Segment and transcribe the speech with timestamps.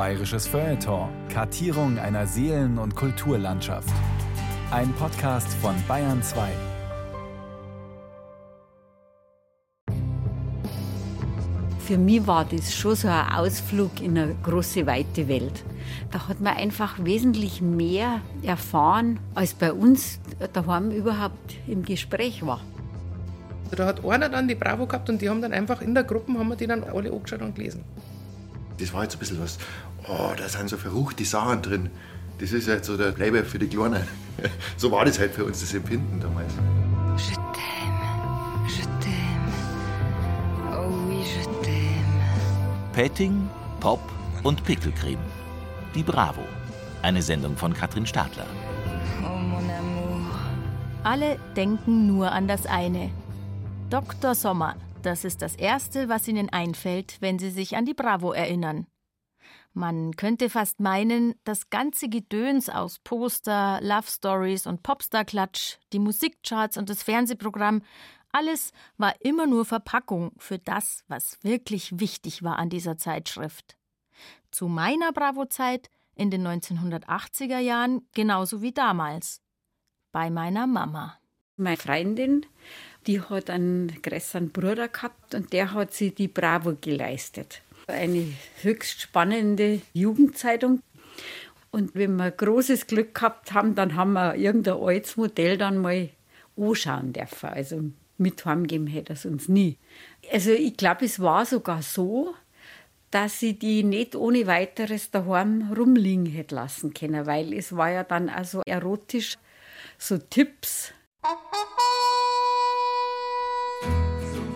[0.00, 1.10] Bayerisches Feuilleton.
[1.28, 3.92] Kartierung einer Seelen- und Kulturlandschaft.
[4.70, 6.48] Ein Podcast von Bayern 2.
[11.80, 15.64] Für mich war das schon so ein Ausflug in eine große, weite Welt.
[16.10, 20.18] Da hat man einfach wesentlich mehr erfahren, als bei uns
[20.54, 22.62] daheim überhaupt im Gespräch war.
[23.72, 26.32] Da hat einer dann die Bravo gehabt und die haben dann einfach in der Gruppe,
[26.38, 27.84] haben wir die dann alle angeschaut und gelesen.
[28.80, 29.58] Das war jetzt ein bisschen was,
[30.08, 31.90] oh, da sind so verruchte Sachen drin.
[32.38, 34.06] Das ist halt so der Playboy für die Kleinen.
[34.78, 36.54] So war das halt für uns, das Empfinden damals.
[37.18, 39.52] Je t'aime, je t'aime,
[40.72, 42.92] oh oui, je t'aime.
[42.94, 43.48] Petting,
[43.80, 44.00] Pop
[44.42, 45.20] und Pickelcreme.
[45.94, 46.42] Die Bravo.
[47.02, 48.46] Eine Sendung von Katrin Stadler.
[49.22, 50.20] Oh mon amour.
[51.04, 53.10] Alle denken nur an das eine.
[53.90, 54.34] Dr.
[54.34, 58.86] Sommer, das ist das Erste, was Ihnen einfällt, wenn Sie sich an die Bravo erinnern.
[59.72, 66.76] Man könnte fast meinen, das ganze Gedöns aus Poster, Love Stories und Popstar-Klatsch, die Musikcharts
[66.76, 67.82] und das Fernsehprogramm,
[68.32, 73.76] alles war immer nur Verpackung für das, was wirklich wichtig war an dieser Zeitschrift.
[74.50, 79.40] Zu meiner Bravo-Zeit in den 1980er Jahren genauso wie damals.
[80.12, 81.16] Bei meiner Mama.
[81.56, 82.46] Meine Freundin,
[83.06, 87.62] die hat einen größeren Bruder gehabt und der hat sie die Bravo geleistet.
[87.90, 90.80] Eine höchst spannende Jugendzeitung.
[91.70, 96.10] Und wenn wir großes Glück gehabt haben, dann haben wir irgendein altes Modell dann mal
[96.56, 97.48] anschauen dürfen.
[97.48, 97.82] Also
[98.18, 99.78] mit heimgeben hätte es uns nie.
[100.32, 102.34] Also ich glaube, es war sogar so,
[103.10, 108.04] dass sie die nicht ohne weiteres daheim rumliegen hätte lassen können, weil es war ja
[108.04, 109.36] dann also erotisch,
[109.98, 110.92] so Tipps.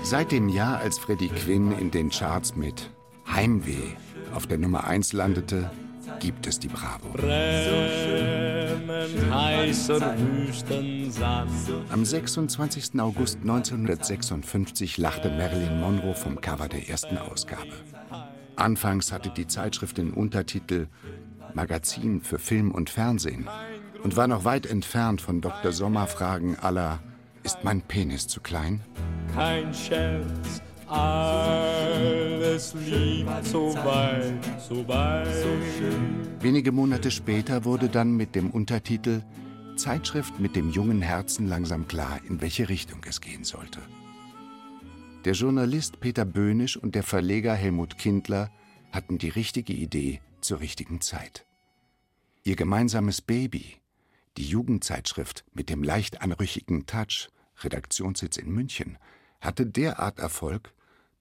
[0.03, 2.91] Seit dem Jahr, als Freddie Quinn in den Charts mit
[3.35, 3.97] Heimweh
[4.33, 5.69] auf der Nummer 1 landete,
[6.21, 7.09] gibt es die Bravo.
[11.91, 13.01] Am 26.
[13.01, 17.73] August 1956 lachte Marilyn Monroe vom Cover der ersten Ausgabe.
[18.55, 20.87] Anfangs hatte die Zeitschrift den Untertitel
[21.55, 23.49] Magazin für Film und Fernsehen
[24.05, 25.73] und war noch weit entfernt von Dr.
[25.73, 27.01] Sommer-Fragen aller
[27.43, 28.81] Ist mein Penis zu klein?
[29.35, 35.29] kein Scherz, alles liegt so weit, so weit.
[36.41, 39.23] Wenige Monate später wurde dann mit dem Untertitel
[39.77, 43.81] Zeitschrift mit dem jungen Herzen langsam klar, in welche Richtung es gehen sollte.
[45.25, 48.51] Der Journalist Peter Böhnisch und der Verleger Helmut Kindler
[48.93, 51.47] hatten die richtige Idee zur richtigen Zeit.
[52.45, 53.77] Ihr gemeinsames Baby,
[54.37, 57.31] die Jugendzeitschrift mit dem leicht anrüchigen Touch,
[57.63, 58.99] Redaktionssitz in München,
[59.45, 60.73] hatte derart Erfolg,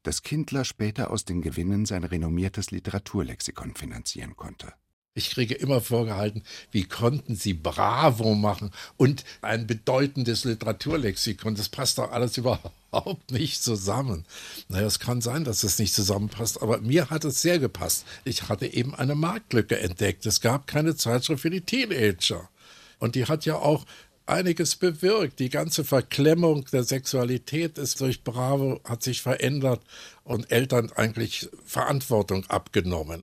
[0.03, 4.73] dass Kindler später aus den Gewinnen sein renommiertes Literaturlexikon finanzieren konnte.
[5.16, 6.41] Ich kriege immer vorgehalten,
[6.72, 11.53] wie konnten Sie Bravo machen und ein bedeutendes Literaturlexikon.
[11.53, 14.25] Das passt doch alles überhaupt nicht zusammen.
[14.69, 18.05] Naja, es kann sein, dass es nicht zusammenpasst, aber mir hat es sehr gepasst.
[18.23, 20.25] Ich hatte eben eine Marktlücke entdeckt.
[20.25, 22.50] Es gab keine Zeitschrift für die Teenager.
[22.97, 23.85] Und die hat ja auch
[24.25, 25.39] einiges bewirkt.
[25.39, 29.81] Die ganze Verklemmung der Sexualität ist durch Bravo, hat sich verändert
[30.23, 33.22] und Eltern eigentlich Verantwortung abgenommen.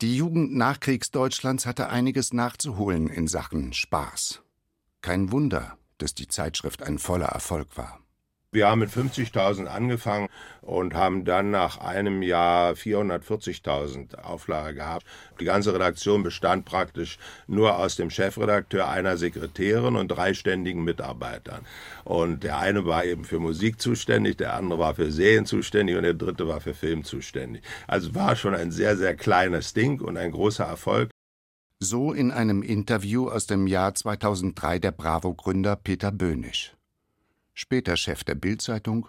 [0.00, 4.42] Die Jugend Nachkriegsdeutschlands hatte einiges nachzuholen in Sachen Spaß.
[5.00, 8.00] Kein Wunder, dass die Zeitschrift ein voller Erfolg war.
[8.50, 10.28] Wir haben mit 50.000 angefangen
[10.62, 15.04] und haben dann nach einem Jahr 440.000 Auflage gehabt.
[15.38, 21.66] Die ganze Redaktion bestand praktisch nur aus dem Chefredakteur, einer Sekretärin und drei ständigen Mitarbeitern.
[22.04, 26.04] Und der eine war eben für Musik zuständig, der andere war für Serien zuständig und
[26.04, 27.62] der dritte war für Film zuständig.
[27.86, 31.10] Also war schon ein sehr, sehr kleines Ding und ein großer Erfolg.
[31.80, 36.77] So in einem Interview aus dem Jahr 2003 der Bravo-Gründer Peter Böhnisch.
[37.60, 39.08] Später Chef der Bildzeitung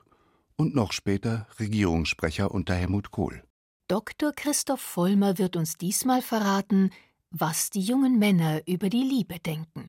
[0.56, 3.44] und noch später Regierungssprecher unter Helmut Kohl.
[3.88, 4.34] Dr.
[4.36, 6.90] Christoph Vollmer wird uns diesmal verraten,
[7.30, 9.86] was die jungen Männer über die Liebe denken.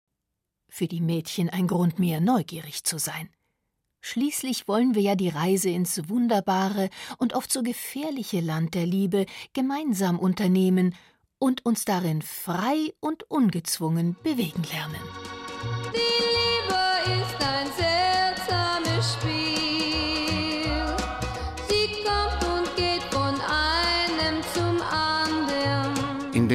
[0.69, 3.31] Für die Mädchen ein Grund mehr, neugierig zu sein.
[4.03, 9.25] Schließlich wollen wir ja die Reise ins wunderbare und oft so gefährliche Land der Liebe
[9.55, 10.95] gemeinsam unternehmen
[11.39, 15.01] und uns darin frei und ungezwungen bewegen lernen.
[15.95, 16.40] Die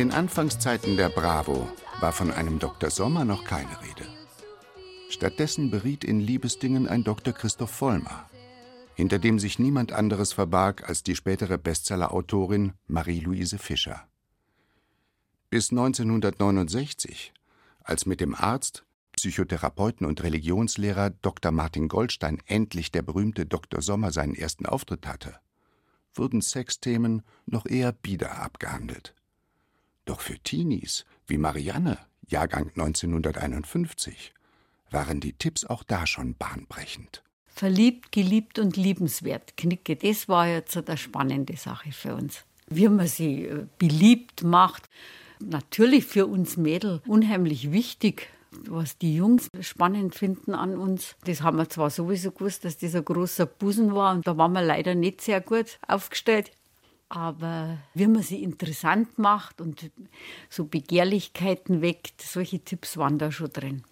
[0.05, 1.67] den Anfangszeiten der Bravo
[1.99, 2.91] war von einem Dr.
[2.91, 4.05] Sommer noch keine Rede.
[5.09, 7.33] Stattdessen beriet in Liebesdingen ein Dr.
[7.33, 8.29] Christoph Vollmer,
[8.93, 14.07] hinter dem sich niemand anderes verbarg als die spätere Bestsellerautorin Marie-Louise Fischer.
[15.49, 17.33] Bis 1969,
[17.81, 21.51] als mit dem Arzt, Psychotherapeuten und Religionslehrer Dr.
[21.51, 23.81] Martin Goldstein endlich der berühmte Dr.
[23.81, 25.39] Sommer seinen ersten Auftritt hatte,
[26.13, 29.15] wurden Sexthemen noch eher bieder abgehandelt.
[30.05, 31.97] Doch für Teenies wie Marianne,
[32.27, 34.33] Jahrgang 1951,
[34.91, 37.23] waren die Tipps auch da schon bahnbrechend.
[37.47, 39.57] Verliebt, geliebt und liebenswert.
[39.57, 42.43] Knicke, das war jetzt eine spannende Sache für uns.
[42.67, 44.89] Wie man sie äh, beliebt macht.
[45.39, 48.29] Natürlich für uns Mädel unheimlich wichtig,
[48.67, 51.15] was die Jungs spannend finden an uns.
[51.25, 54.53] Das haben wir zwar sowieso gewusst, dass das ein großer Busen war und da waren
[54.53, 56.51] wir leider nicht sehr gut aufgestellt.
[57.09, 59.91] Aber wie man sie interessant macht und
[60.49, 63.83] so Begehrlichkeiten weckt, solche Tipps waren da schon drin.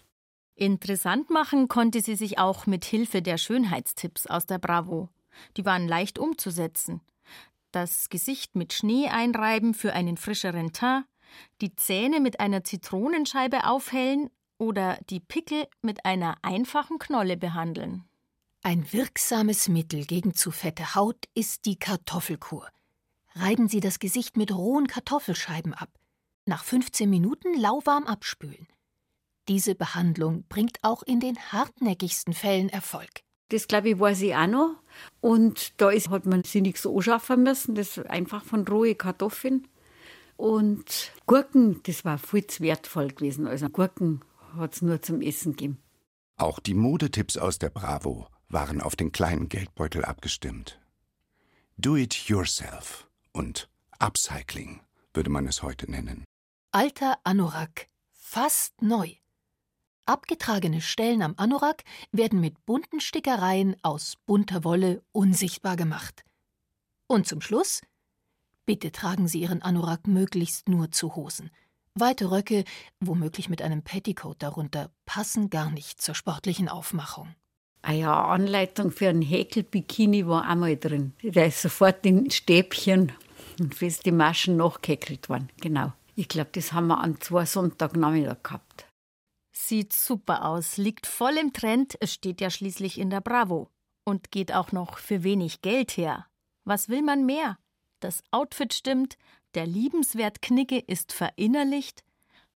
[0.55, 5.09] Interessant machen konnte sie sich auch mit Hilfe der Schönheitstipps aus der Bravo.
[5.57, 7.01] Die waren leicht umzusetzen.
[7.71, 11.05] Das Gesicht mit Schnee einreiben für einen frischeren Teint,
[11.61, 14.29] die Zähne mit einer Zitronenscheibe aufhellen
[14.59, 18.05] oder die Pickel mit einer einfachen Knolle behandeln.
[18.61, 22.69] Ein wirksames Mittel gegen zu fette Haut ist die Kartoffelkur.
[23.35, 25.89] Reiben Sie das Gesicht mit rohen Kartoffelscheiben ab.
[26.45, 28.67] Nach 15 Minuten lauwarm abspülen.
[29.47, 33.21] Diese Behandlung bringt auch in den hartnäckigsten Fällen Erfolg.
[33.49, 34.75] Das glaube ich weiß ich auch noch.
[35.19, 37.75] Und da ist, hat man sich nichts anschaffen müssen.
[37.75, 39.67] Das ist einfach von rohe Kartoffeln.
[40.37, 43.47] Und Gurken, das war viel zu wertvoll gewesen.
[43.47, 44.21] Also Gurken
[44.55, 45.79] hat es nur zum Essen gegeben.
[46.37, 50.79] Auch die Modetipps aus der Bravo waren auf den kleinen Geldbeutel abgestimmt.
[51.77, 53.69] Do it yourself und
[53.99, 54.81] Upcycling
[55.13, 56.23] würde man es heute nennen.
[56.71, 59.11] Alter Anorak, fast neu.
[60.05, 66.23] Abgetragene Stellen am Anorak werden mit bunten Stickereien aus bunter Wolle unsichtbar gemacht.
[67.07, 67.81] Und zum Schluss?
[68.65, 71.51] Bitte tragen Sie Ihren Anorak möglichst nur zu Hosen.
[71.95, 72.63] Weite Röcke,
[72.99, 77.35] womöglich mit einem Petticoat darunter, passen gar nicht zur sportlichen Aufmachung.
[77.83, 81.13] Ah ja, Anleitung für ein Häkelbikini war auch mal drin.
[81.21, 83.11] Da ist sofort in Stäbchen
[83.59, 85.49] und feste Maschen nachgehäkelt worden.
[85.61, 85.93] Genau.
[86.15, 88.87] Ich glaube, das haben wir an zwei Sonntagnachmittag gehabt.
[89.51, 93.69] Sieht super aus, liegt voll im Trend, es steht ja schließlich in der Bravo.
[94.05, 96.25] Und geht auch noch für wenig Geld her.
[96.65, 97.57] Was will man mehr?
[97.99, 99.17] Das Outfit stimmt,
[99.55, 102.03] der liebenswert Knicke ist verinnerlicht.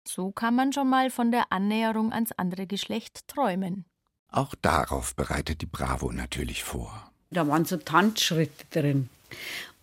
[0.07, 3.85] So kann man schon mal von der Annäherung ans andere Geschlecht träumen.
[4.29, 7.13] Auch darauf bereitet die Bravo natürlich vor.
[7.31, 9.09] Da waren so Tanzschritte drin.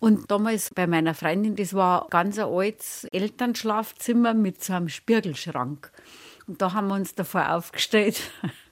[0.00, 5.90] Und damals bei meiner Freundin, das war ganz ein altes Elternschlafzimmer mit so einem Spiegelschrank.
[6.46, 8.20] Und da haben wir uns davor aufgestellt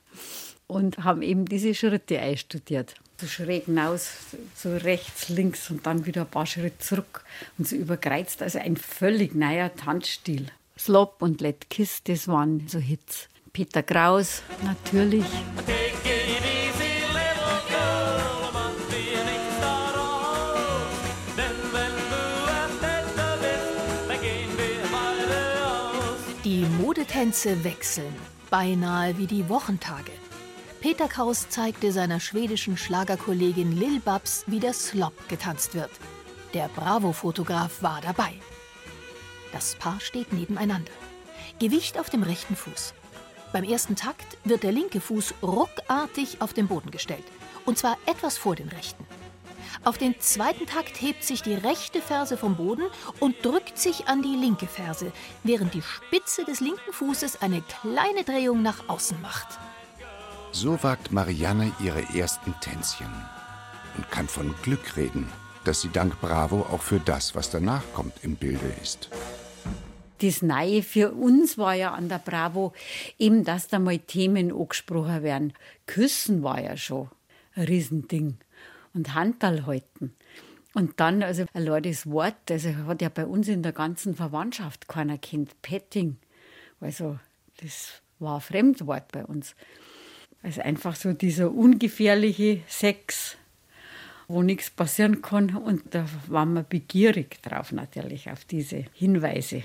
[0.66, 2.94] und haben eben diese Schritte einstudiert.
[3.18, 4.10] So schräg hinaus,
[4.56, 7.24] so rechts, links und dann wieder ein paar Schritte zurück
[7.56, 8.42] und so überkreuzt.
[8.42, 10.48] Also ein völlig neuer Tanzstil.
[10.78, 13.28] Slop und Let Kiss, das waren so Hits.
[13.52, 15.24] Peter Kraus, natürlich.
[15.68, 15.91] Die
[27.22, 28.12] Modetänze wechseln,
[28.50, 30.10] beinahe wie die Wochentage.
[30.80, 35.90] Peter Kraus zeigte seiner schwedischen Schlagerkollegin Lil Babs, wie der Slop getanzt wird.
[36.52, 38.32] Der Bravo-Fotograf war dabei.
[39.52, 40.90] Das Paar steht nebeneinander.
[41.60, 42.92] Gewicht auf dem rechten Fuß.
[43.52, 47.24] Beim ersten Takt wird der linke Fuß ruckartig auf den Boden gestellt.
[47.64, 49.06] Und zwar etwas vor den rechten.
[49.84, 52.84] Auf den zweiten Takt hebt sich die rechte Ferse vom Boden
[53.20, 55.12] und drückt sich an die linke Ferse,
[55.42, 59.58] während die Spitze des linken Fußes eine kleine Drehung nach außen macht.
[60.52, 63.10] So wagt Marianne ihre ersten Tänzchen
[63.96, 65.28] und kann von Glück reden,
[65.64, 69.08] dass sie dank Bravo auch für das, was danach kommt, im Bilde ist.
[70.20, 72.72] Das Neue für uns war ja an der Bravo
[73.18, 75.52] eben, dass da mal Themen angesprochen werden.
[75.86, 77.08] Küssen war ja schon
[77.54, 78.38] ein Riesending.
[78.94, 80.14] Und Handtal halten.
[80.74, 84.88] Und dann, also allein das Wort, also hat ja bei uns in der ganzen Verwandtschaft
[84.88, 85.60] keiner kennt.
[85.62, 86.16] Petting.
[86.80, 87.18] Also,
[87.58, 89.54] das war ein Fremdwort bei uns.
[90.42, 93.36] Also einfach so dieser ungefährliche Sex,
[94.28, 95.54] wo nichts passieren kann.
[95.56, 99.64] Und da waren wir begierig drauf natürlich, auf diese Hinweise.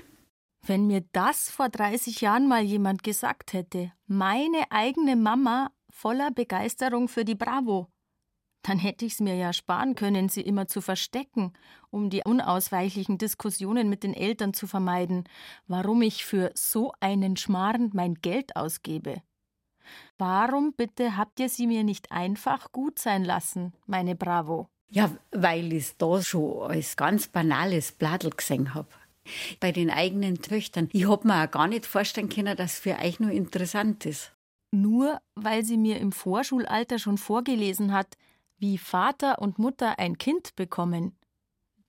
[0.66, 7.08] Wenn mir das vor 30 Jahren mal jemand gesagt hätte, meine eigene Mama voller Begeisterung
[7.08, 7.88] für die Bravo,
[8.62, 11.52] dann hätte ich es mir ja sparen können, sie immer zu verstecken,
[11.90, 15.24] um die unausweichlichen Diskussionen mit den Eltern zu vermeiden,
[15.66, 19.22] warum ich für so einen Schmarrn mein Geld ausgebe.
[20.18, 24.68] Warum bitte habt ihr sie mir nicht einfach gut sein lassen, meine Bravo?
[24.90, 28.88] Ja, weil ich es da schon als ganz banales Bladel gesehen habe.
[29.60, 30.88] Bei den eigenen Töchtern.
[30.92, 34.32] Ich hab mir auch gar nicht vorstellen können, dass für euch nur interessant ist.
[34.70, 38.16] Nur weil sie mir im Vorschulalter schon vorgelesen hat,
[38.58, 41.16] wie Vater und Mutter ein Kind bekommen.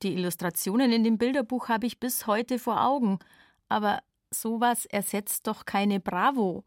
[0.02, 3.20] Die Illustrationen in dem Bilderbuch habe ich bis heute vor Augen,
[3.68, 6.64] aber sowas ersetzt doch keine Bravo.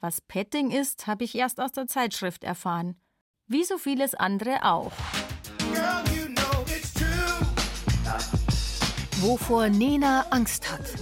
[0.00, 2.96] Was Petting ist, habe ich erst aus der Zeitschrift erfahren.
[3.46, 4.92] Wie so vieles andere auch.
[9.20, 10.94] Wovor Nena Angst hat.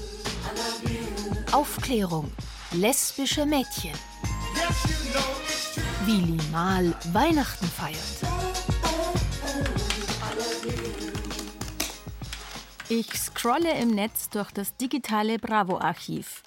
[1.52, 2.30] Aufklärung.
[2.72, 3.94] Lesbische Mädchen.
[6.10, 7.96] Wie Limal Weihnachten feiert.
[12.88, 16.42] Ich scrolle im Netz durch das digitale Bravo-Archiv.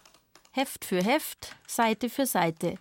[0.51, 2.75] Heft für Heft, Seite für Seite.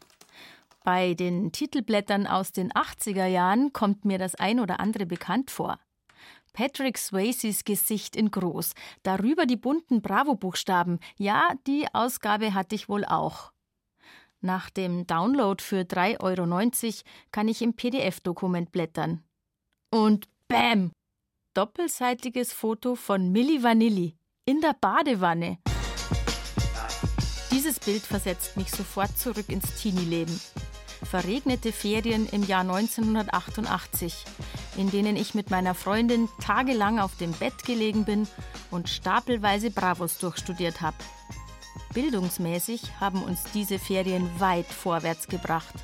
[0.82, 5.78] Bei den Titelblättern aus den 80er Jahren kommt mir das ein oder andere bekannt vor.
[6.52, 8.74] Patrick Swayzes Gesicht in groß,
[9.04, 10.98] darüber die bunten Bravo-Buchstaben.
[11.16, 13.51] Ja, die Ausgabe hatte ich wohl auch.
[14.44, 19.22] Nach dem Download für 3,90 Euro kann ich im PDF-Dokument blättern.
[19.88, 20.90] Und Bäm!
[21.54, 25.58] Doppelseitiges Foto von Milli Vanilli in der Badewanne.
[27.52, 30.40] Dieses Bild versetzt mich sofort zurück ins Teenie-Leben.
[31.04, 34.24] Verregnete Ferien im Jahr 1988,
[34.76, 38.26] in denen ich mit meiner Freundin tagelang auf dem Bett gelegen bin
[38.72, 40.96] und stapelweise Bravos durchstudiert habe.
[41.92, 45.74] Bildungsmäßig haben uns diese Ferien weit vorwärts gebracht.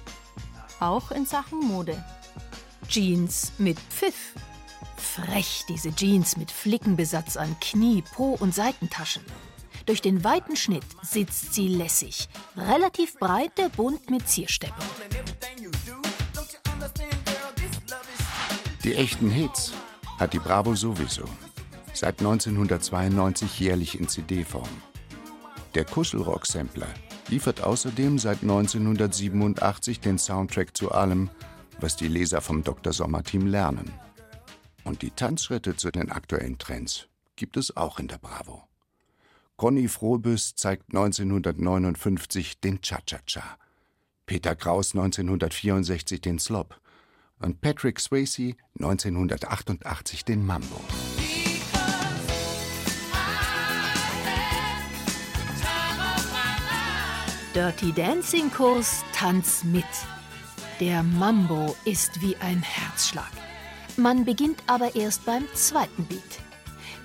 [0.80, 2.02] Auch in Sachen Mode.
[2.88, 4.34] Jeans mit Pfiff.
[4.96, 9.22] Frech diese Jeans mit Flickenbesatz an Knie, Po und Seitentaschen.
[9.86, 12.28] Durch den weiten Schnitt sitzt sie lässig.
[12.56, 14.84] Relativ breit der Bund mit Ziersteppen.
[18.84, 19.72] Die echten Hits
[20.18, 21.24] hat die Bravo sowieso.
[21.94, 24.68] Seit 1992 jährlich in CD-Form.
[25.74, 26.88] Der Kuschelrock-Sampler
[27.28, 31.30] liefert außerdem seit 1987 den Soundtrack zu allem,
[31.80, 32.92] was die Leser vom Dr.
[32.92, 33.92] Sommer-Team lernen.
[34.84, 38.62] Und die Tanzschritte zu den aktuellen Trends gibt es auch in der Bravo.
[39.56, 43.58] Conny Frohbüs zeigt 1959 den Cha-Cha-Cha,
[44.24, 46.80] Peter Kraus 1964 den Slop
[47.40, 50.80] und Patrick Swayze 1988 den Mambo.
[57.58, 59.82] Dirty Dancing Kurs Tanz mit.
[60.78, 63.32] Der Mambo ist wie ein Herzschlag.
[63.96, 66.22] Man beginnt aber erst beim zweiten Beat.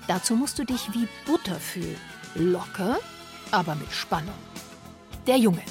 [0.08, 1.98] Dazu musst du dich wie Butter fühlen.
[2.36, 3.00] Locker,
[3.50, 4.36] aber mit Spannung.
[5.26, 5.64] Der Junge.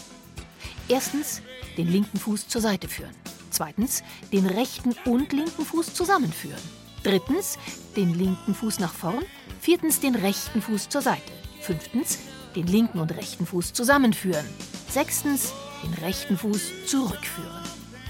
[0.89, 1.43] Erstens
[1.79, 3.15] den linken Fuß zur Seite führen.
[3.51, 6.59] Zweitens den rechten und linken Fuß zusammenführen.
[7.05, 7.57] Drittens
[7.95, 9.25] den linken Fuß nach vorn.
[9.61, 11.31] Viertens den rechten Fuß zur Seite.
[11.61, 12.19] Fünftens
[12.57, 14.45] den linken und rechten Fuß zusammenführen.
[14.93, 17.65] Sechstens den rechten Fuß zurückführen.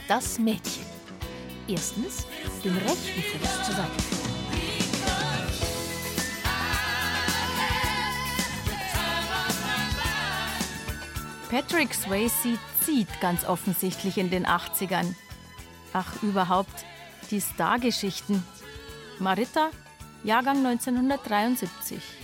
[0.08, 0.84] Das Mädchen.
[1.68, 2.26] Erstens
[2.64, 3.86] den rechten Fuß zur.
[11.48, 15.14] Patrick Swayze zieht ganz offensichtlich in den 80ern.
[15.92, 16.84] Ach, überhaupt,
[17.30, 18.42] die Stargeschichten.
[19.20, 19.70] Marita,
[20.24, 22.21] Jahrgang 1973.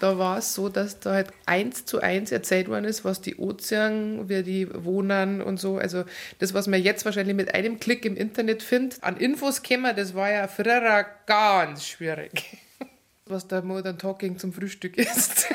[0.00, 3.36] Da war es so, dass da halt eins zu eins erzählt worden ist, was die
[3.36, 5.78] Ozean, wie die wohnen und so.
[5.78, 6.04] Also
[6.40, 10.14] das, was man jetzt wahrscheinlich mit einem Klick im Internet findet, an Infos käme, das
[10.14, 12.58] war ja früher ganz schwierig.
[13.26, 15.46] Was der Modern Talking zum Frühstück ist.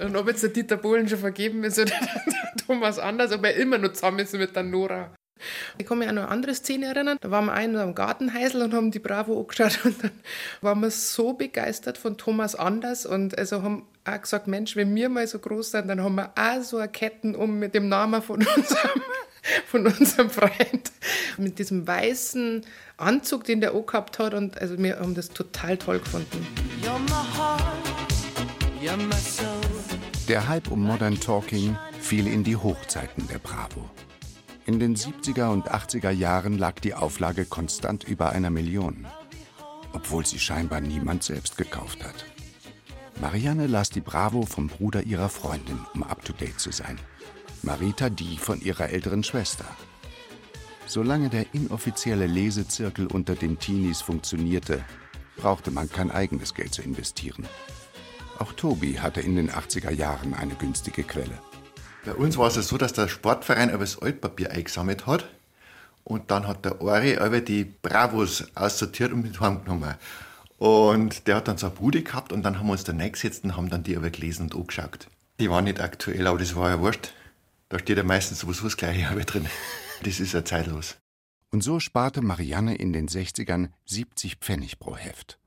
[0.00, 1.90] Und ob jetzt der Dieter Bohlen schon vergeben ist oder
[2.26, 5.14] der Thomas Anders, ob er immer noch zusammen ist mit der Nora.
[5.78, 7.18] Ich kann mich an eine andere Szene erinnern.
[7.20, 10.10] Da waren wir einen am Gartenheisel und haben die Bravo angeschaut und dann
[10.60, 15.08] waren wir so begeistert von Thomas Anders und also haben auch gesagt, Mensch, wenn wir
[15.08, 18.22] mal so groß sind, dann haben wir auch so eine Ketten um mit dem Namen
[18.22, 19.02] von unserem,
[19.66, 20.92] von unserem Freund.
[21.38, 22.64] Mit diesem weißen
[22.96, 26.46] Anzug, den der auch gehabt hat und also wir haben das total toll gefunden.
[26.82, 27.62] You're my heart,
[28.80, 29.64] you're my soul.
[30.28, 33.90] Der Hype um Modern Talking fiel in die Hochzeiten der Bravo.
[34.66, 39.06] In den 70er und 80er Jahren lag die Auflage konstant über einer Million,
[39.92, 42.24] obwohl sie scheinbar niemand selbst gekauft hat.
[43.20, 46.98] Marianne las die Bravo vom Bruder ihrer Freundin, um up-to-date zu sein.
[47.62, 49.66] Marita die von ihrer älteren Schwester.
[50.86, 54.82] Solange der inoffizielle Lesezirkel unter den Teenies funktionierte,
[55.36, 57.46] brauchte man kein eigenes Geld zu investieren.
[58.38, 61.38] Auch Tobi hatte in den 80er Jahren eine günstige Quelle.
[62.04, 65.26] Bei uns war es so, dass der Sportverein aber das Altpapier eingesammelt hat
[66.04, 69.94] und dann hat der Ori aber die Bravos aussortiert und mit heimgenommen.
[70.58, 73.44] Und der hat dann so eine Bude gehabt und dann haben wir uns daneben gesetzt
[73.44, 75.08] und haben dann die aber gelesen und angeschaut.
[75.40, 77.12] Die waren nicht aktuell, aber das war ja wurscht.
[77.70, 79.46] Da steht ja meistens sowieso das Gleiche aber drin.
[80.02, 80.96] Das ist ja zeitlos.
[81.50, 85.38] Und so sparte Marianne in den 60ern 70 Pfennig pro Heft.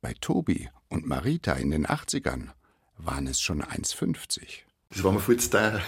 [0.00, 2.50] Bei Tobi und Marita in den 80ern
[2.98, 4.60] waren es schon 1,50.
[4.90, 5.80] Das war mir viel zu teuer.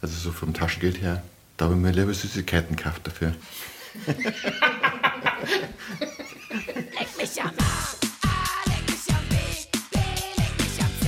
[0.00, 1.22] Also so vom Taschengeld her,
[1.56, 3.34] da habe ich mir lieber Süßigkeiten gekauft dafür.
[4.06, 4.18] Leck
[7.16, 9.36] mich am A, A, leck mich am B,
[9.92, 9.98] B,
[10.36, 11.06] leck mich am C,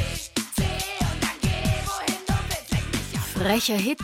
[0.54, 0.62] C
[1.00, 3.98] und dann geh, wohin du willst, leck mich am Frecher Hit,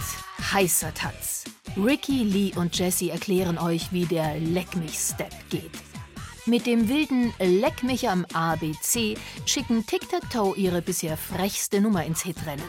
[0.52, 1.44] heißer Tanz.
[1.76, 5.70] Ricky, Lee und Jesse erklären euch, wie der Leck mich Step geht.
[6.46, 12.64] Mit dem wilden Leck mich am ABC schicken Tic-Tac-Toe ihre bisher frechste Nummer ins Hitrennen.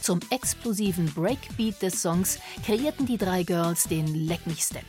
[0.00, 4.84] Zum explosiven Breakbeat des Songs kreierten die drei Girls den Leck mich Step.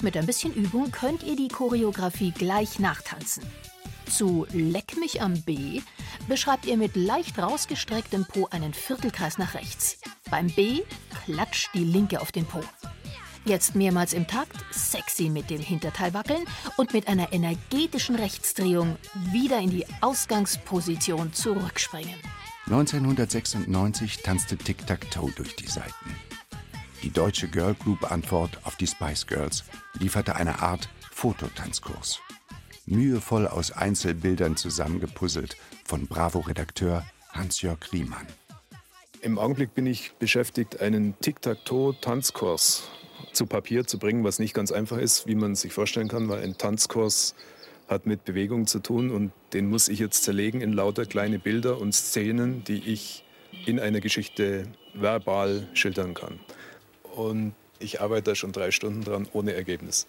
[0.00, 3.44] Mit ein bisschen Übung könnt ihr die Choreografie gleich nachtanzen.
[4.10, 5.80] Zu Leck mich am B
[6.26, 9.98] beschreibt ihr mit leicht rausgestrecktem Po einen Viertelkreis nach rechts.
[10.30, 10.82] Beim B
[11.24, 12.60] klatscht die linke auf den Po.
[13.44, 16.44] Jetzt mehrmals im Takt, sexy mit dem Hinterteil wackeln
[16.76, 18.96] und mit einer energetischen Rechtsdrehung
[19.32, 22.14] wieder in die Ausgangsposition zurückspringen.
[22.66, 26.16] 1996 tanzte Tic Tac Toe durch die Seiten.
[27.02, 29.64] Die deutsche Girl Group Antwort auf die Spice Girls
[29.98, 32.20] lieferte eine Art Fototanzkurs.
[32.86, 38.26] Mühevoll aus Einzelbildern zusammengepuzzelt von Bravo-Redakteur Hans-Jörg Riemann.
[39.20, 42.84] Im Augenblick bin ich beschäftigt, einen Tic-Tac-Toe-Tanzkurs
[43.32, 46.42] zu Papier zu bringen, was nicht ganz einfach ist, wie man sich vorstellen kann, weil
[46.42, 47.34] ein Tanzkurs
[47.88, 51.80] hat mit Bewegung zu tun und den muss ich jetzt zerlegen in lauter kleine Bilder
[51.80, 53.24] und Szenen, die ich
[53.66, 56.40] in einer Geschichte verbal schildern kann.
[57.14, 60.06] Und ich arbeite da schon drei Stunden dran, ohne Ergebnis.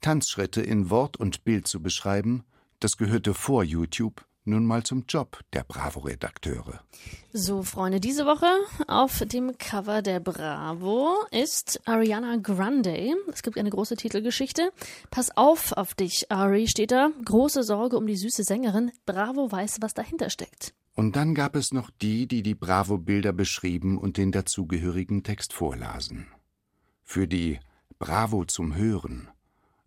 [0.00, 2.44] Tanzschritte in Wort und Bild zu beschreiben,
[2.80, 6.80] das gehörte vor YouTube nun mal zum Job der Bravo-Redakteure.
[7.32, 8.46] So, Freunde, diese Woche
[8.88, 13.14] auf dem Cover der Bravo ist Ariana Grande.
[13.32, 14.72] Es gibt eine große Titelgeschichte.
[15.10, 17.10] Pass auf auf dich, Ari, steht da.
[17.24, 18.90] Große Sorge um die süße Sängerin.
[19.06, 20.74] Bravo weiß, was dahinter steckt.
[20.94, 26.26] Und dann gab es noch die, die die Bravo-Bilder beschrieben und den dazugehörigen Text vorlasen.
[27.02, 27.60] Für die
[27.98, 29.28] Bravo zum Hören,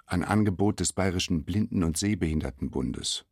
[0.08, 3.26] ein Angebot des Bayerischen Blinden- und Sehbehindertenbundes.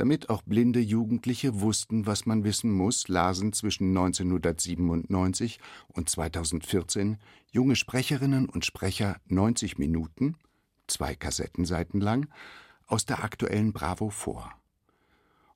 [0.00, 7.18] Damit auch blinde Jugendliche wussten, was man wissen muss, lasen zwischen 1997 und 2014
[7.50, 10.36] junge Sprecherinnen und Sprecher 90 Minuten,
[10.86, 12.30] zwei Kassettenseiten lang,
[12.86, 14.50] aus der aktuellen Bravo vor.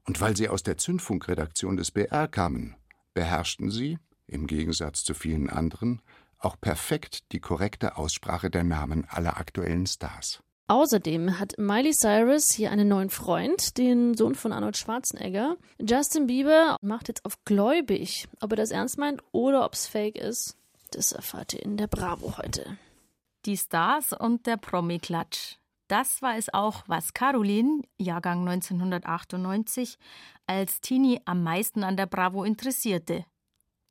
[0.04, 2.76] Und weil sie aus der Zündfunkredaktion des BR kamen,
[3.14, 6.02] beherrschten sie, im Gegensatz zu vielen anderen,
[6.38, 10.43] auch perfekt die korrekte Aussprache der Namen aller aktuellen Stars.
[10.66, 15.58] Außerdem hat Miley Cyrus hier einen neuen Freund, den Sohn von Arnold Schwarzenegger.
[15.78, 18.28] Justin Bieber macht jetzt auf gläubig.
[18.40, 20.56] Ob er das ernst meint oder ob es fake ist,
[20.90, 22.78] das erfahrt ihr in der Bravo heute.
[23.44, 25.56] Die Stars und der Promi-Klatsch.
[25.88, 29.98] Das war es auch, was Caroline, Jahrgang 1998,
[30.46, 33.26] als Teenie am meisten an der Bravo interessierte.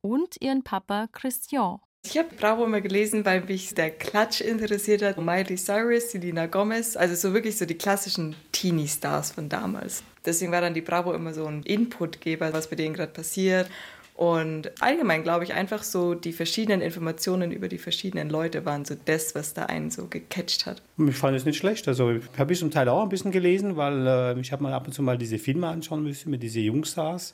[0.01, 1.79] Und ihren Papa Christian.
[2.05, 5.17] Ich habe Bravo immer gelesen, weil mich der Klatsch interessiert hat.
[5.17, 10.03] Miley Cyrus, Selena Gomez, also so wirklich so die klassischen Teenie-Stars von damals.
[10.25, 13.69] Deswegen war dann die Bravo immer so ein Inputgeber, was bei denen gerade passiert.
[14.15, 18.95] Und allgemein glaube ich einfach so, die verschiedenen Informationen über die verschiedenen Leute waren so
[19.05, 20.81] das, was da einen so gecatcht hat.
[20.97, 21.87] Ich fand es nicht schlecht.
[21.87, 24.85] Also ich habe zum Teil auch ein bisschen gelesen, weil äh, ich habe mal ab
[24.85, 27.33] und zu mal diese Filme anschauen müssen mit diesen Jungstars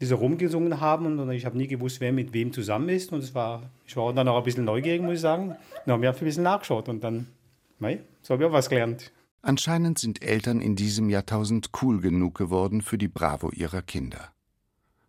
[0.00, 3.18] die so rumgesungen haben und ich habe nie gewusst, wer mit wem zusammen ist und
[3.20, 5.56] es war, ich war dann auch ein bisschen neugierig, muss ich sagen.
[5.84, 7.26] Dann haben wir ein bisschen nachgeschaut und dann,
[7.78, 9.12] mei, so habe ich auch was gelernt.
[9.42, 14.32] Anscheinend sind Eltern in diesem Jahrtausend cool genug geworden für die Bravo ihrer Kinder.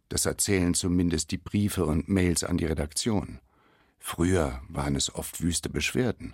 [0.07, 3.39] Das erzählen zumindest die Briefe und Mails an die Redaktion.
[3.99, 6.33] Früher waren es oft wüste Beschwerden.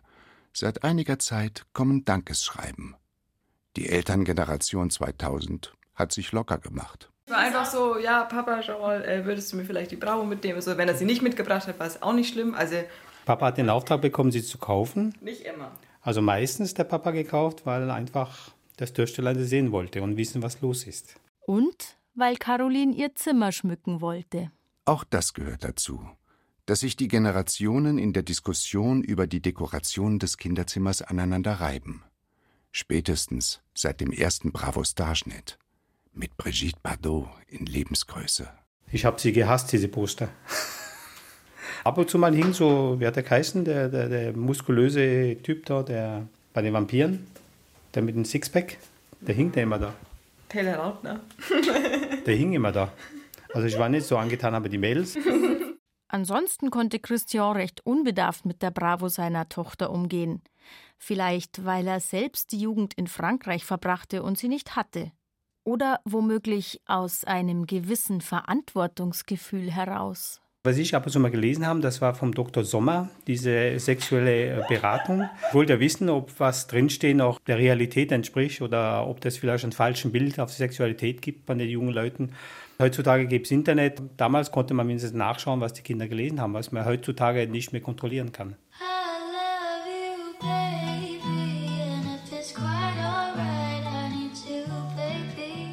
[0.54, 2.96] Seit einiger Zeit kommen Dankesschreiben.
[3.76, 7.12] Die Elterngeneration 2000 hat sich locker gemacht.
[7.27, 10.57] War einfach so, ja, Papa, schau mal, äh, würdest du mir vielleicht die Bravo mitnehmen?
[10.57, 12.53] Also, wenn er sie nicht mitgebracht hat, war es auch nicht schlimm.
[12.53, 12.75] Also,
[13.25, 15.15] Papa hat den Auftrag bekommen, sie zu kaufen.
[15.21, 15.71] nicht immer.
[16.01, 20.85] Also meistens der Papa gekauft, weil einfach das Dörstelein sehen wollte und wissen, was los
[20.85, 21.15] ist.
[21.47, 24.51] Und weil Caroline ihr Zimmer schmücken wollte.
[24.85, 26.07] Auch das gehört dazu,
[26.67, 32.03] dass sich die Generationen in der Diskussion über die Dekoration des Kinderzimmers aneinander reiben.
[32.71, 35.57] Spätestens seit dem ersten Bravo-Starschnitt.
[36.17, 38.47] Mit Brigitte Bardot in Lebensgröße.
[38.89, 40.30] Ich habe sie gehasst, diese Poster.
[41.84, 45.65] Ab und zu mal hing so, wer hat der geheißen, der, der, der muskulöse Typ
[45.65, 47.28] da, der bei den Vampiren,
[47.93, 48.78] der mit dem Sixpack,
[49.19, 49.93] Der hing da immer da.
[50.47, 51.19] Taylor Lautner.
[52.25, 52.93] Der hing immer da.
[53.54, 55.17] Also ich war nicht so angetan, aber die Mädels.
[56.08, 60.41] Ansonsten konnte Christian recht unbedarft mit der Bravo seiner Tochter umgehen.
[60.97, 65.12] Vielleicht, weil er selbst die Jugend in Frankreich verbrachte und sie nicht hatte.
[65.65, 70.39] Oder womöglich aus einem gewissen Verantwortungsgefühl heraus.
[70.63, 72.63] Was ich ab und zu mal gelesen habe, das war vom Dr.
[72.63, 75.28] Sommer, diese sexuelle Beratung.
[75.49, 79.63] Ich wollte ja wissen, ob was drinstehen auch der Realität entspricht oder ob das vielleicht
[79.63, 82.32] ein falsches Bild auf Sexualität gibt bei den jungen Leuten.
[82.80, 84.01] Heutzutage gibt es Internet.
[84.17, 87.82] Damals konnte man mindestens nachschauen, was die Kinder gelesen haben, was man heutzutage nicht mehr
[87.82, 88.56] kontrollieren kann.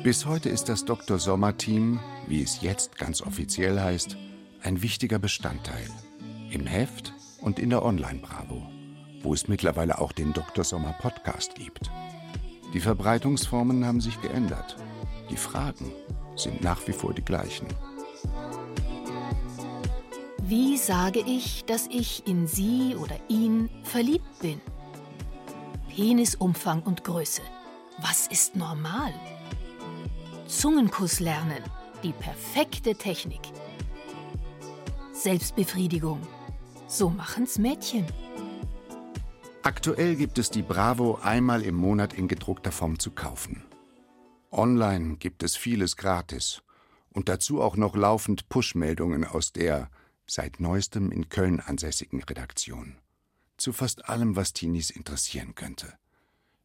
[0.02, 1.16] Bis heute ist das Dr.
[1.20, 4.16] Sommer-Team, wie es jetzt ganz offiziell heißt,
[4.60, 5.88] ein wichtiger Bestandteil.
[6.50, 8.66] Im Heft und in der Online-Bravo,
[9.22, 10.64] wo es mittlerweile auch den Dr.
[10.64, 11.88] Sommer Podcast gibt.
[12.74, 14.76] Die Verbreitungsformen haben sich geändert.
[15.30, 15.92] Die Fragen
[16.34, 17.68] sind nach wie vor die gleichen.
[20.38, 24.60] Wie sage ich, dass ich in sie oder ihn verliebt bin?
[25.94, 27.42] Penisumfang und Größe.
[28.00, 29.14] Was ist normal?
[30.52, 31.62] Zungenkuss lernen.
[32.02, 33.40] Die perfekte Technik.
[35.14, 36.20] Selbstbefriedigung.
[36.86, 38.06] So machen's Mädchen.
[39.62, 43.64] Aktuell gibt es die Bravo einmal im Monat in gedruckter Form zu kaufen.
[44.50, 46.62] Online gibt es vieles gratis
[47.10, 49.90] und dazu auch noch laufend Push-Meldungen aus der
[50.26, 52.98] seit neuestem in Köln ansässigen Redaktion.
[53.56, 55.94] Zu fast allem, was Teenies interessieren könnte.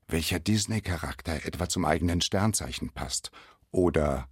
[0.10, 3.32] Welcher Disney-Charakter etwa zum eigenen Sternzeichen passt
[3.78, 4.28] oder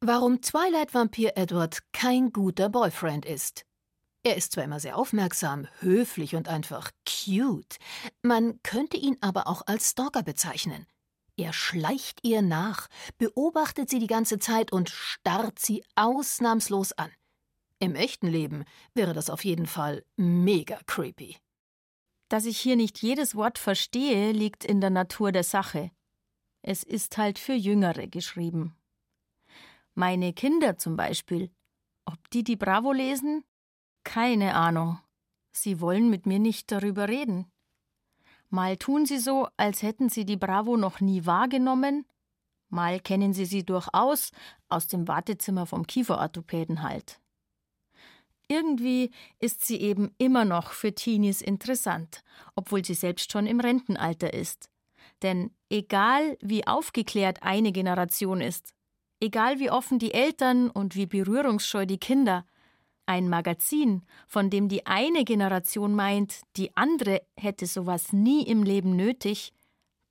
[0.00, 3.64] Warum Twilight-Vampir Edward kein guter Boyfriend ist.
[4.22, 7.78] Er ist zwar immer sehr aufmerksam, höflich und einfach cute,
[8.22, 10.86] man könnte ihn aber auch als Stalker bezeichnen.
[11.36, 17.10] Er schleicht ihr nach, beobachtet sie die ganze Zeit und starrt sie ausnahmslos an.
[17.78, 21.36] Im echten Leben wäre das auf jeden Fall mega creepy.
[22.28, 25.90] Dass ich hier nicht jedes Wort verstehe, liegt in der Natur der Sache.
[26.62, 28.77] Es ist halt für Jüngere geschrieben.
[29.98, 31.50] Meine Kinder zum Beispiel.
[32.04, 33.42] Ob die die Bravo lesen?
[34.04, 35.00] Keine Ahnung.
[35.50, 37.50] Sie wollen mit mir nicht darüber reden.
[38.48, 42.06] Mal tun sie so, als hätten sie die Bravo noch nie wahrgenommen,
[42.68, 44.30] mal kennen sie sie durchaus
[44.68, 47.20] aus dem Wartezimmer vom Kieferorthopäden halt.
[48.46, 52.22] Irgendwie ist sie eben immer noch für Teenies interessant,
[52.54, 54.70] obwohl sie selbst schon im Rentenalter ist.
[55.22, 58.77] Denn egal wie aufgeklärt eine Generation ist,
[59.20, 62.46] egal wie offen die Eltern und wie berührungsscheu die Kinder,
[63.06, 68.96] ein Magazin, von dem die eine Generation meint, die andere hätte sowas nie im Leben
[68.96, 69.52] nötig,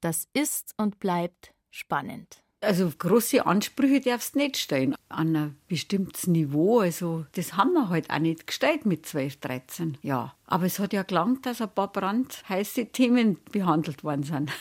[0.02, 2.44] das ist und bleibt spannend.
[2.60, 6.80] Also große Ansprüche darfst du nicht stellen an ein bestimmtes Niveau.
[6.80, 9.98] Also das haben wir halt auch nicht gestellt mit 12, 13.
[10.02, 14.52] Ja, aber es hat ja gelangt, dass ein paar brandheiße Themen behandelt worden sind.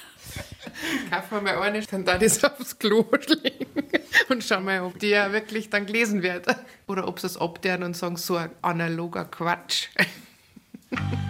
[1.11, 3.07] Kaufen wir mal eine, dann da das aufs Klo
[3.43, 3.67] legen
[4.29, 6.47] und schauen mal, ob die ja wirklich dann gelesen wird.
[6.87, 9.89] Oder ob sie es abderen und sagen, so ein analoger Quatsch.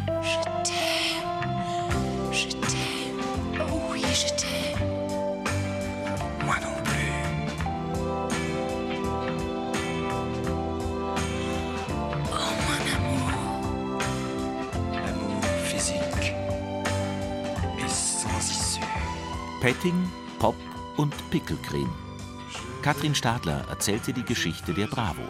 [19.67, 20.55] Petting, Pop
[20.97, 21.93] und Pickelcreme.
[22.83, 25.25] Katrin Stadler erzählte die Geschichte der Bravo.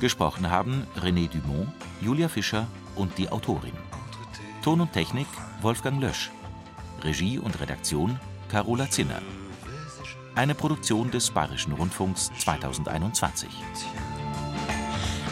[0.00, 1.68] Gesprochen haben René Dumont,
[2.00, 3.76] Julia Fischer und die Autorin.
[4.64, 5.28] Ton und Technik
[5.60, 6.32] Wolfgang Lösch.
[7.04, 9.22] Regie und Redaktion Carola Zinner.
[10.34, 13.48] Eine Produktion des Bayerischen Rundfunks 2021.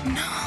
[0.04, 0.39] Non.